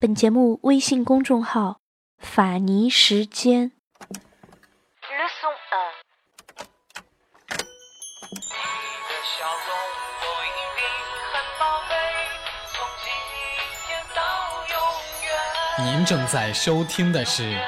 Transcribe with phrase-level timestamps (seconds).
[0.00, 1.80] 本节目微信公众号
[2.22, 3.72] “法尼时间”。
[15.82, 17.56] 您正在收听的是《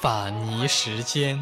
[0.00, 1.38] 法尼时间》。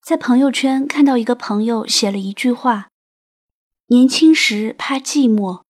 [0.00, 2.91] 在朋友圈看到一个朋友写了一句话。
[3.92, 5.60] 年轻时怕寂寞，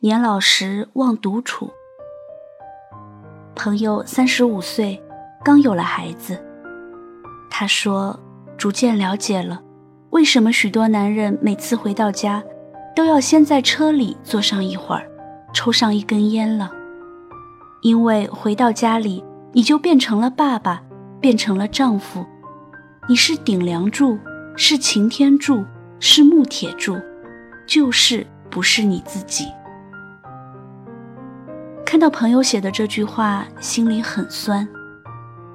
[0.00, 1.70] 年老时望独处。
[3.54, 5.00] 朋友三十五岁，
[5.44, 6.36] 刚有了孩子。
[7.48, 8.18] 他说，
[8.58, 9.62] 逐渐了解了
[10.10, 12.42] 为什么许多男人每次回到家，
[12.96, 15.08] 都要先在车里坐上一会儿，
[15.54, 16.68] 抽上一根烟了。
[17.82, 20.82] 因为回到家里，你就变成了爸爸，
[21.20, 22.26] 变成了丈夫，
[23.08, 24.18] 你是顶梁柱，
[24.56, 25.64] 是擎天柱，
[26.00, 26.96] 是木铁柱。
[27.70, 29.46] 就是不是你自己。
[31.86, 34.68] 看到朋友写的这句话，心里很酸。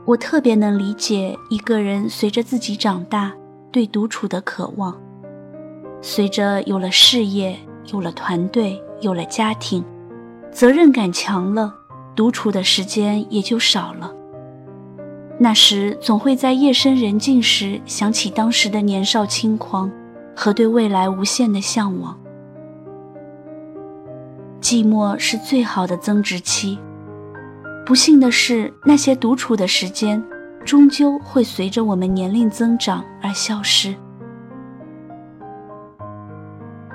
[0.05, 3.33] 我特别能理解一个人随着自己长大
[3.69, 4.97] 对独处的渴望。
[6.01, 7.59] 随着有了事业，
[7.91, 9.83] 有了团队，有了家庭，
[10.51, 11.75] 责任感强了，
[12.15, 14.13] 独处的时间也就少了。
[15.37, 19.91] 那时总会在夜深人静时想起当时的年少轻狂。
[20.35, 22.19] 和对未来无限的向往，
[24.59, 26.77] 寂寞是最好的增值期。
[27.85, 30.23] 不幸的是，那些独处的时间，
[30.65, 33.95] 终究会随着我们年龄增长而消失。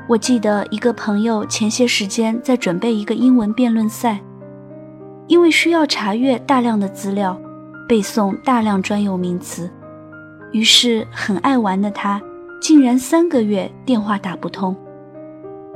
[0.08, 4.20] 我记得一个朋友前些时间在准备一个英文辩论赛，
[5.28, 7.40] 因为需要查阅大量的资料，
[7.88, 9.70] 背诵大量专有名词，
[10.50, 12.20] 于是很爱玩的他。
[12.60, 14.76] 竟然三个月电话打不通。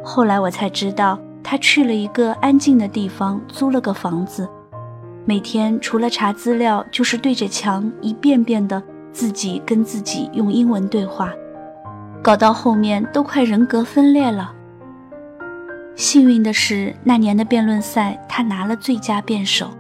[0.05, 4.47] 后来我才知道，他去了一个安静的地方，租了个房子，
[5.25, 11.33] 每天除了查资料，就是对着墙一遍遍的自己跟自己用英文对话，
[12.23, 14.53] 搞到后面都快人格分裂了。
[15.97, 19.71] 幸运的是，那年的辩论赛他拿了最佳辩手。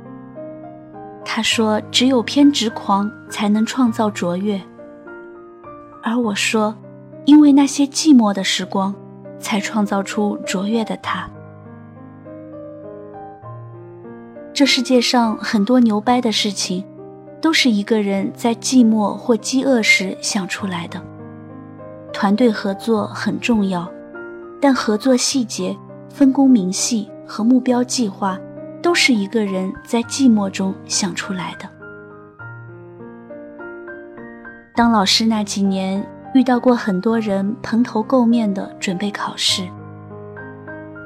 [1.22, 4.58] 他说：“只有偏执狂才能创造卓越。”
[6.02, 6.74] 而我说。
[7.26, 8.94] 因为那些寂寞的时光，
[9.38, 11.28] 才创造出卓越的他。
[14.52, 16.84] 这世界上很多牛掰的事情，
[17.40, 21.02] 都是一个人在寂寞或饥饿时想出来的。
[22.12, 23.90] 团队合作很重要，
[24.60, 25.76] 但合作细节、
[26.10, 28.38] 分工明细和目标计划，
[28.82, 31.68] 都是一个人在寂寞中想出来的。
[34.76, 36.06] 当老师那几年。
[36.34, 39.62] 遇到过很多人蓬头垢面的准备考试。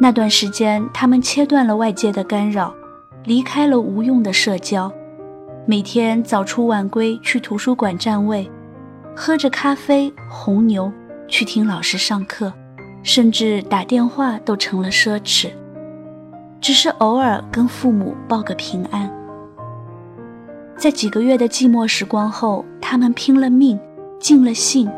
[0.01, 2.75] 那段时间，他们切断了外界的干扰，
[3.25, 4.91] 离开了无用的社交，
[5.67, 8.51] 每天早出晚归去图书馆占位，
[9.15, 10.91] 喝着咖啡、红牛
[11.27, 12.51] 去听老师上课，
[13.03, 15.51] 甚至打电话都成了奢侈，
[16.59, 19.11] 只是偶尔跟父母报个平安。
[20.79, 23.79] 在几个月的寂寞时光后，他们拼了命，
[24.19, 24.91] 尽了兴。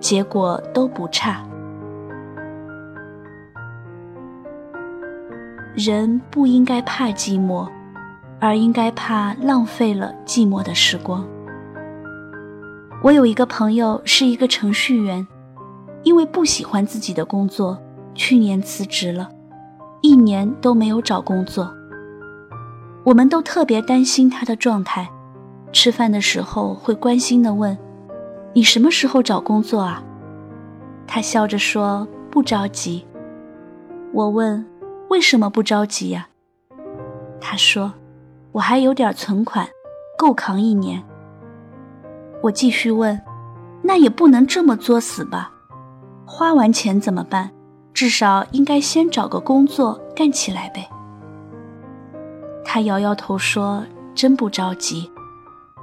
[0.00, 1.44] 结果都不差。
[5.74, 7.68] 人不应该怕寂寞，
[8.40, 11.24] 而应该怕浪费了寂寞的时光。
[13.02, 15.24] 我有一个朋友是一个程序员，
[16.02, 17.80] 因为不喜欢自己的工作，
[18.12, 19.28] 去年辞职了，
[20.02, 21.72] 一年都没有找工作。
[23.04, 25.08] 我们都特别担心他的状态，
[25.72, 27.78] 吃饭的时候会关心的问。
[28.58, 30.02] 你什么时候找工作啊？
[31.06, 33.06] 他笑着说：“不着急。”
[34.12, 34.66] 我问
[35.10, 36.26] ：“为什么不着急呀？”
[37.40, 37.92] 他说
[38.50, 39.68] ：“我还有点存款，
[40.18, 41.00] 够扛一年。”
[42.42, 43.20] 我继续问
[43.80, 45.52] ：“那也不能这么作死吧？
[46.26, 47.48] 花完钱怎么办？
[47.94, 50.90] 至少应该先找个工作干起来呗。”
[52.66, 53.84] 他摇摇头说
[54.16, 55.08] ：“真不着急。”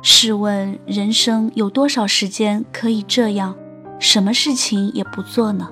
[0.08, 3.56] 试问人生有多少时间可以这样，
[3.98, 5.68] 什么事情也不做呢？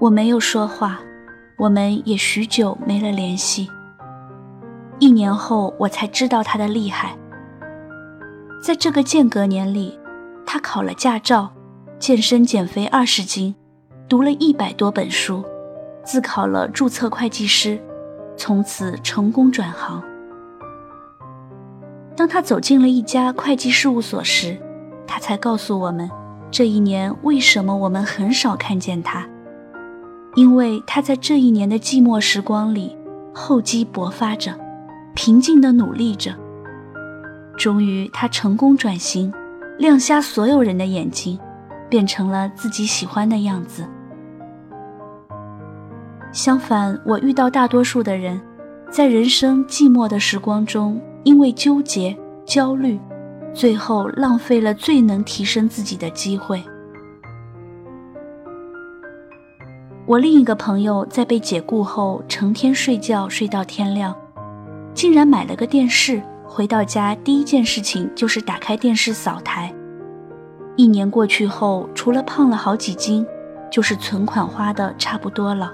[0.00, 0.98] 我没有说话，
[1.56, 3.70] 我们也许久没了联系。
[4.98, 7.16] 一年后，我才知道他的厉害。
[8.60, 9.96] 在这个间隔年里，
[10.44, 11.52] 他考了驾照，
[12.00, 13.54] 健身减肥二十斤，
[14.08, 15.44] 读了一百多本书，
[16.04, 17.80] 自考了注册会计师，
[18.36, 20.02] 从此成功转行。
[22.18, 24.58] 当他走进了一家会计事务所时，
[25.06, 26.10] 他才告诉我们，
[26.50, 29.24] 这一年为什么我们很少看见他，
[30.34, 32.96] 因为他在这一年的寂寞时光里
[33.32, 34.52] 厚积薄发着，
[35.14, 36.34] 平静地努力着。
[37.56, 39.32] 终于，他成功转型，
[39.78, 41.38] 亮瞎所有人的眼睛，
[41.88, 43.86] 变成了自己喜欢的样子。
[46.32, 48.40] 相反，我遇到大多数的人，
[48.90, 52.98] 在人生寂寞的时光中，因为纠结、焦虑，
[53.52, 56.62] 最后浪费了最能提升自己的机会。
[60.06, 64.14] 我另一个朋友在被解雇后，成天睡觉睡到天亮，
[64.94, 66.22] 竟然买了个电视。
[66.46, 69.70] 回到家第一件事情就是打开电视扫台。
[70.76, 73.26] 一年过去后，除了胖了好几斤，
[73.70, 75.70] 就是存款花的差不多了，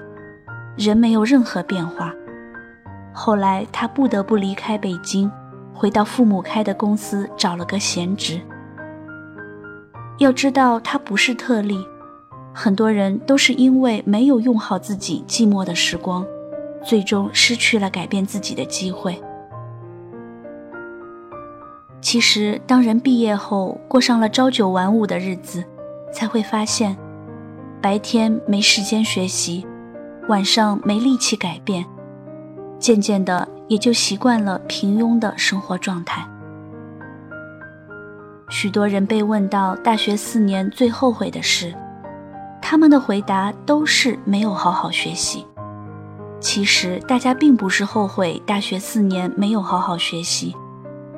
[0.77, 2.13] 人没有任何变化。
[3.17, 5.31] 后来他不得不离开北京，
[5.73, 8.41] 回到父母开的公司找了个闲职。
[10.19, 11.79] 要知道，他不是特例。
[12.53, 16.25] 很多人都是因为没有用好自己寂寞的时光，
[16.83, 19.17] 最终失去了改变自己的机会。
[22.01, 25.63] 其实，当人毕业后过上了朝九晚五的日子，
[26.13, 26.95] 才会发现，
[27.81, 29.65] 白天没时间学习，
[30.27, 31.85] 晚上没力气改变，
[32.85, 36.23] 渐渐的也就习惯了平庸的生活状态。
[38.47, 41.73] 许多人被问到大学四年最后悔的事。
[42.61, 45.47] 他们的回答都是没有好好学习。
[46.39, 50.55] 其实大家并不是后悔大学四年没有好好学习，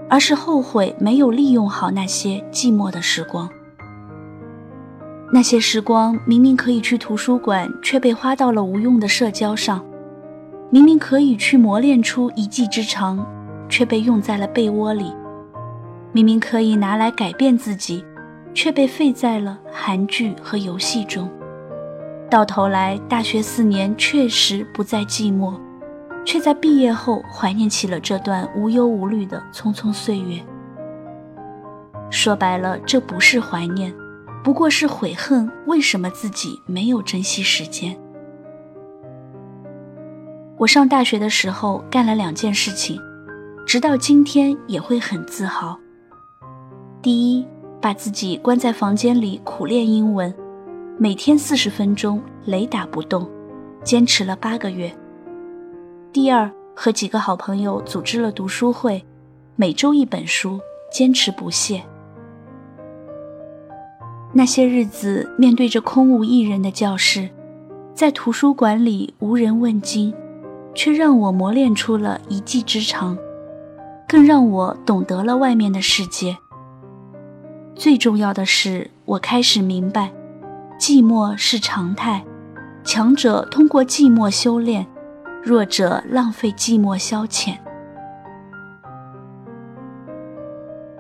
[0.09, 3.49] 而是后悔没有利用好那些寂寞的时光。
[5.33, 9.81] 那些时光明明可以去图书馆，却被花到了无用的社交上；
[10.69, 13.25] 明明可以去磨练出一技之长，
[13.69, 15.13] 却被用在了被窝里；
[16.11, 18.03] 明明可以拿来改变自己，
[18.53, 21.29] 却被废在了韩剧和游戏中。
[22.29, 25.53] 到头来，大学四年确实不再寂寞，
[26.25, 30.37] 却在毕业后怀念起了这段无忧无虑的匆匆岁月。
[32.09, 33.93] 说白了，这不是怀念，
[34.43, 37.97] 不过是悔恨为什么自己没有珍惜时间。
[40.59, 43.00] 我上大学的时候干了两件事情，
[43.63, 45.77] 直到今天也会很自豪。
[47.00, 47.45] 第一，
[47.80, 50.33] 把自己关在房间里苦练英文。
[50.98, 53.30] 每天四十分钟，雷打不动，
[53.83, 54.92] 坚持了八个月。
[56.12, 59.06] 第二，和几个好朋友组织了读书会，
[59.56, 60.59] 每周一本书，
[60.92, 61.83] 坚持不懈。
[64.33, 67.30] 那些日子，面对着空无一人的教室，
[67.94, 70.12] 在图书馆里无人问津，
[70.77, 73.18] 却让我磨练出了一技之长，
[74.07, 76.38] 更让我懂得了外面的世界。
[77.74, 80.13] 最重要的是，我开始明白。
[80.79, 82.24] 寂寞是常态，
[82.83, 84.85] 强者通过寂寞修炼，
[85.44, 87.57] 弱者浪费寂寞消遣。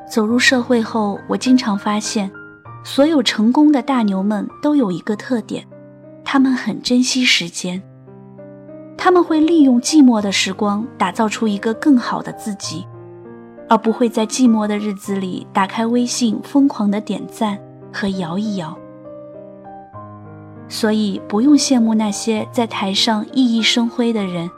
[0.09, 2.31] 走入社会后，我经常发现，
[2.83, 5.63] 所有成功的大牛们都有一个特点：
[6.25, 7.83] 他们很珍惜时间，
[8.97, 12.85] 他们会利用寂寞的时光打造出一个更好的自己，
[13.69, 17.57] 而不会在寂寞的日子里打开微信疯狂的点赞
[17.93, 18.77] 和摇一摇。
[20.67, 24.49] 所以，不用羡慕那些在台上熠熠生辉的人，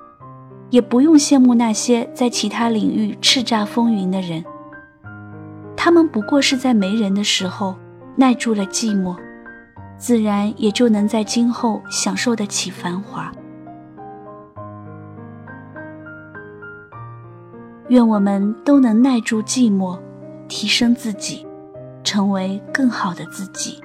[0.71, 4.43] 也不用羡慕那些在其他领域叱咤风云的人。
[5.75, 7.75] 他们不过是在没人的时候
[8.15, 9.15] 耐住了寂寞，
[9.97, 13.31] 自然也就能在今后享受得起繁华。
[17.89, 19.97] 愿我们都能耐住寂寞，
[20.47, 21.45] 提升自己，
[22.03, 23.79] 成为更好的自己。